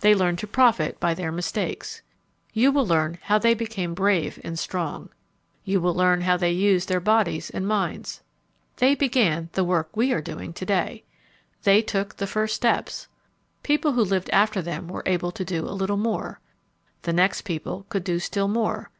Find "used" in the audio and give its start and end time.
6.50-6.88